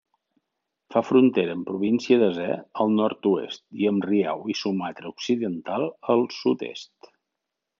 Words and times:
Fa 0.93 1.01
frontera 1.09 1.55
amb 1.57 1.67
província 1.67 2.17
d'Aceh 2.23 2.55
al 2.85 2.89
nord-oest 3.01 3.63
i 3.83 3.87
amb 3.91 4.09
Riau 4.13 4.43
i 4.55 4.57
Sumatra 4.63 5.13
Occidental 5.13 5.87
al 6.15 6.27
sud-est. 6.39 7.13